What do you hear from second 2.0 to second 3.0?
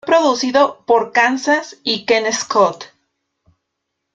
Ken Scott.